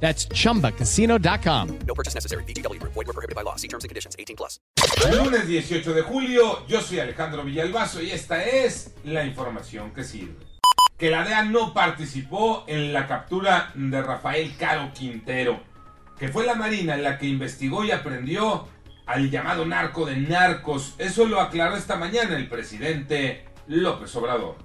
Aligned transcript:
That's 0.00 0.28
chumbacasino.com. 0.28 1.78
No 1.86 1.94
purchase 1.94 2.14
necessary. 2.14 2.44
BGW. 2.44 2.80
Void 2.82 2.94
were 2.94 3.12
prohibited 3.12 3.34
by 3.34 3.42
law. 3.42 3.56
See 3.56 3.68
terms 3.68 3.84
and 3.84 3.88
conditions. 3.88 4.14
18 4.18 4.36
plus. 4.36 4.60
Lunes 5.10 5.46
18 5.46 5.92
de 5.92 6.02
julio, 6.02 6.66
yo 6.66 6.80
soy 6.80 7.00
Alejandro 7.00 7.44
Villalbazo 7.44 8.02
y 8.02 8.10
esta 8.10 8.44
es 8.44 8.94
la 9.04 9.24
información 9.24 9.92
que 9.92 10.04
sirve. 10.04 10.36
Que 10.98 11.10
la 11.10 11.24
DEA 11.24 11.44
no 11.44 11.74
participó 11.74 12.64
en 12.66 12.92
la 12.92 13.06
captura 13.06 13.70
de 13.74 14.02
Rafael 14.02 14.56
Caro 14.56 14.92
Quintero, 14.94 15.60
que 16.18 16.28
fue 16.28 16.46
la 16.46 16.54
Marina 16.54 16.96
la 16.96 17.18
que 17.18 17.26
investigó 17.26 17.84
y 17.84 17.90
aprendió 17.90 18.66
al 19.06 19.30
llamado 19.30 19.64
narco 19.64 20.06
de 20.06 20.16
narcos. 20.16 20.94
Eso 20.98 21.26
lo 21.26 21.40
aclaró 21.40 21.76
esta 21.76 21.96
mañana 21.96 22.36
el 22.36 22.48
presidente 22.48 23.44
López 23.66 24.14
Obrador. 24.16 24.56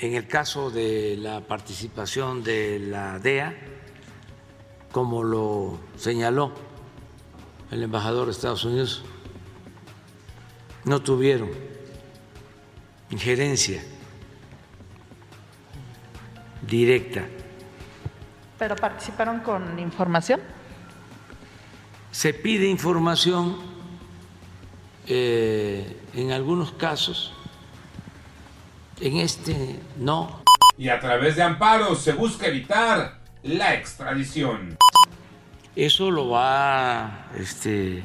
En 0.00 0.14
el 0.14 0.26
caso 0.26 0.70
de 0.70 1.16
la 1.18 1.40
participación 1.40 2.42
de 2.42 2.78
la 2.78 3.18
DEA, 3.18 3.54
como 4.92 5.22
lo 5.22 5.78
señaló 5.96 6.52
el 7.70 7.82
embajador 7.82 8.26
de 8.26 8.32
Estados 8.32 8.64
Unidos, 8.64 9.02
no 10.84 11.00
tuvieron 11.00 11.50
injerencia 13.10 13.82
directa. 16.66 17.26
¿Pero 18.58 18.76
participaron 18.76 19.40
con 19.40 19.78
información? 19.78 20.40
Se 22.10 22.34
pide 22.34 22.66
información 22.66 23.56
eh, 25.06 26.00
en 26.14 26.32
algunos 26.32 26.72
casos, 26.72 27.32
en 29.00 29.18
este 29.18 29.78
no. 29.96 30.42
Y 30.76 30.88
a 30.88 30.98
través 31.00 31.36
de 31.36 31.42
amparos 31.42 32.00
se 32.00 32.12
busca 32.12 32.46
evitar 32.46 33.20
la 33.48 33.74
extradición. 33.74 34.76
Eso 35.74 36.10
lo 36.10 36.28
va 36.28 37.28
este, 37.36 38.04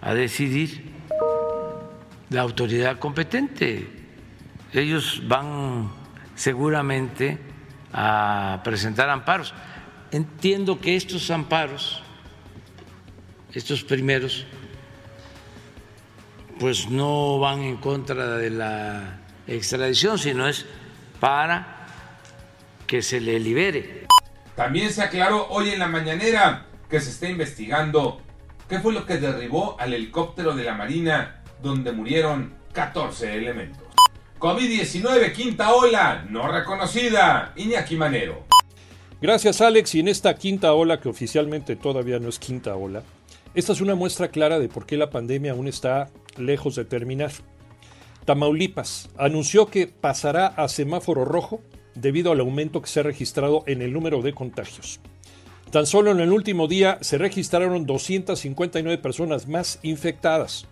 a 0.00 0.12
decidir 0.12 0.92
la 2.28 2.42
autoridad 2.42 2.98
competente. 2.98 3.88
Ellos 4.72 5.22
van 5.26 5.90
seguramente 6.34 7.38
a 7.92 8.60
presentar 8.62 9.08
amparos. 9.08 9.54
Entiendo 10.10 10.78
que 10.78 10.96
estos 10.96 11.30
amparos, 11.30 12.02
estos 13.54 13.82
primeros, 13.82 14.44
pues 16.60 16.90
no 16.90 17.38
van 17.38 17.60
en 17.62 17.76
contra 17.76 18.36
de 18.36 18.50
la 18.50 19.20
extradición, 19.46 20.18
sino 20.18 20.46
es 20.46 20.66
para 21.20 21.86
que 22.86 23.00
se 23.00 23.20
le 23.20 23.40
libere. 23.40 24.08
También 24.58 24.92
se 24.92 25.04
aclaró 25.04 25.46
hoy 25.50 25.70
en 25.70 25.78
la 25.78 25.86
mañanera 25.86 26.66
que 26.90 27.00
se 27.00 27.10
está 27.10 27.28
investigando 27.28 28.20
qué 28.68 28.80
fue 28.80 28.92
lo 28.92 29.06
que 29.06 29.18
derribó 29.18 29.76
al 29.78 29.94
helicóptero 29.94 30.52
de 30.56 30.64
la 30.64 30.74
Marina 30.74 31.44
donde 31.62 31.92
murieron 31.92 32.54
14 32.72 33.36
elementos. 33.36 33.84
COVID-19, 34.40 35.32
quinta 35.32 35.72
ola, 35.72 36.26
no 36.28 36.50
reconocida, 36.50 37.52
Iñaki 37.54 37.94
Manero. 37.94 38.46
Gracias 39.20 39.60
Alex, 39.60 39.94
y 39.94 40.00
en 40.00 40.08
esta 40.08 40.34
quinta 40.34 40.72
ola, 40.72 40.98
que 40.98 41.08
oficialmente 41.08 41.76
todavía 41.76 42.18
no 42.18 42.28
es 42.28 42.40
quinta 42.40 42.74
ola, 42.74 43.04
esta 43.54 43.72
es 43.72 43.80
una 43.80 43.94
muestra 43.94 44.26
clara 44.26 44.58
de 44.58 44.68
por 44.68 44.86
qué 44.86 44.96
la 44.96 45.10
pandemia 45.10 45.52
aún 45.52 45.68
está 45.68 46.10
lejos 46.36 46.74
de 46.74 46.84
terminar. 46.84 47.30
Tamaulipas 48.24 49.08
anunció 49.18 49.66
que 49.66 49.86
pasará 49.86 50.48
a 50.48 50.66
semáforo 50.66 51.24
rojo 51.24 51.62
debido 52.00 52.32
al 52.32 52.40
aumento 52.40 52.80
que 52.80 52.88
se 52.88 53.00
ha 53.00 53.02
registrado 53.02 53.64
en 53.66 53.82
el 53.82 53.92
número 53.92 54.22
de 54.22 54.32
contagios. 54.32 55.00
Tan 55.70 55.86
solo 55.86 56.10
en 56.12 56.20
el 56.20 56.32
último 56.32 56.66
día 56.66 56.98
se 57.02 57.18
registraron 57.18 57.84
259 57.84 58.98
personas 58.98 59.48
más 59.48 59.78
infectadas. 59.82 60.66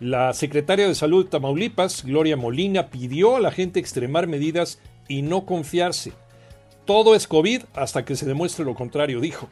La 0.00 0.32
secretaria 0.32 0.88
de 0.88 0.94
Salud 0.96 1.24
de 1.24 1.30
Tamaulipas, 1.30 2.04
Gloria 2.04 2.36
Molina, 2.36 2.88
pidió 2.88 3.36
a 3.36 3.40
la 3.40 3.52
gente 3.52 3.78
extremar 3.78 4.26
medidas 4.26 4.80
y 5.08 5.22
no 5.22 5.46
confiarse. 5.46 6.12
Todo 6.84 7.14
es 7.14 7.28
COVID 7.28 7.62
hasta 7.74 8.04
que 8.04 8.16
se 8.16 8.26
demuestre 8.26 8.64
lo 8.64 8.74
contrario, 8.74 9.20
dijo. 9.20 9.48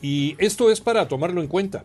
Y 0.00 0.36
esto 0.38 0.70
es 0.70 0.80
para 0.80 1.08
tomarlo 1.08 1.42
en 1.42 1.48
cuenta. 1.48 1.82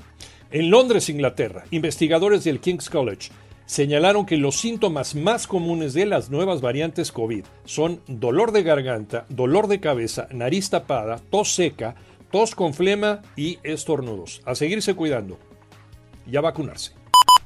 En 0.51 0.69
Londres, 0.69 1.09
Inglaterra, 1.09 1.65
investigadores 1.71 2.43
del 2.43 2.59
King's 2.59 2.89
College 2.89 3.29
señalaron 3.65 4.25
que 4.25 4.37
los 4.37 4.57
síntomas 4.57 5.15
más 5.15 5.47
comunes 5.47 5.93
de 5.93 6.05
las 6.05 6.29
nuevas 6.29 6.61
variantes 6.61 7.11
COVID 7.11 7.45
son 7.65 8.01
dolor 8.07 8.51
de 8.51 8.63
garganta, 8.63 9.25
dolor 9.29 9.67
de 9.67 9.79
cabeza, 9.79 10.27
nariz 10.31 10.69
tapada, 10.69 11.19
tos 11.29 11.53
seca, 11.53 11.95
tos 12.31 12.55
con 12.55 12.73
flema 12.73 13.21
y 13.35 13.59
estornudos. 13.63 14.41
A 14.45 14.55
seguirse 14.55 14.95
cuidando 14.95 15.39
y 16.29 16.35
a 16.37 16.41
vacunarse. 16.41 16.93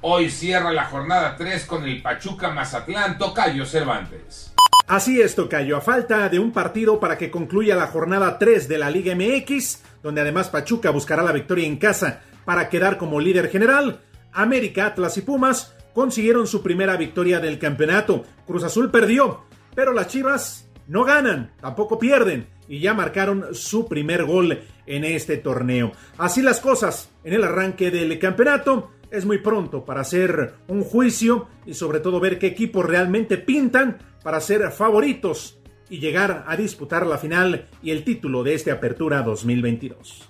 Hoy 0.02 0.30
cierra 0.30 0.72
la 0.72 0.85
jornada 0.85 1.35
3 1.38 1.66
con 1.66 1.84
el 1.84 2.02
Pachuca 2.02 2.51
Mazatlán 2.51 3.18
Tocayo 3.18 3.66
Cervantes. 3.66 4.53
Así 4.88 5.22
es, 5.22 5.36
Tocayo. 5.36 5.78
A 5.78 5.81
falta 5.81 6.30
de 6.30 6.40
un 6.40 6.51
partido 6.51 7.00
para 7.00 7.18
que 7.18 7.30
concluya 7.30 7.75
la 7.75 7.88
jornada 7.88 8.40
3 8.40 8.68
de 8.68 8.78
la 8.78 8.90
Liga 8.90 9.13
MX, 9.13 9.84
donde 10.01 10.22
además 10.22 10.50
Pachuca 10.50 10.90
buscará 10.90 11.22
la 11.22 11.34
victoria 11.34 11.68
en 11.68 11.78
casa 11.78 12.22
para 12.46 12.69
quedar 12.69 12.97
como 12.97 13.19
líder 13.19 13.50
general, 13.50 14.00
América, 14.31 14.88
Atlas 14.88 15.18
y 15.18 15.22
Pumas 15.22 15.75
consiguieron 15.94 16.48
su 16.48 16.62
primera 16.62 16.98
victoria 16.98 17.40
del 17.40 17.60
campeonato. 17.60 18.24
Cruz 18.46 18.64
Azul 18.64 18.92
perdió, 18.92 19.42
pero 19.76 19.94
las 19.94 20.08
Chivas 20.08 20.70
no 20.88 21.04
ganan, 21.04 21.52
tampoco 21.62 22.00
pierden 22.00 22.48
y 22.68 22.80
ya 22.80 22.94
marcaron 22.94 23.54
su 23.54 23.88
primer 23.88 24.26
gol 24.26 24.60
en 24.86 25.04
este 25.04 25.38
torneo. 25.38 25.92
Así 26.18 26.42
las 26.42 26.60
cosas 26.60 27.10
en 27.24 27.34
el 27.34 27.44
arranque 27.44 27.92
del 27.92 28.18
campeonato. 28.20 28.92
Es 29.12 29.26
muy 29.26 29.40
pronto 29.40 29.86
para 29.86 30.02
hacer 30.02 30.54
un 30.68 30.84
juicio 30.84 31.48
y 31.66 31.74
sobre 31.74 32.00
todo 32.00 32.20
ver 32.20 32.38
qué 32.38 32.48
equipos 32.48 32.86
realmente 32.86 33.38
pintan 33.38 33.98
para 34.24 34.40
ser 34.40 34.70
favoritos 34.72 35.60
y 35.90 36.00
llegar 36.00 36.46
a 36.48 36.56
disputar 36.56 37.08
la 37.08 37.18
final 37.18 37.68
y 37.82 37.90
el 37.90 38.04
título 38.04 38.44
de 38.44 38.54
este 38.54 38.70
Apertura 38.70 39.24
2022. 39.24 40.30